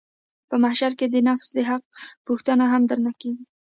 په 0.49 0.55
محشر 0.63 0.91
کښې 0.99 1.07
د 1.11 1.15
نفس 1.27 1.47
د 1.57 1.59
حق 1.69 1.83
پوښتنه 2.27 2.65
هم 2.73 2.81
درنه 2.89 3.13
کېږي. 3.21 3.45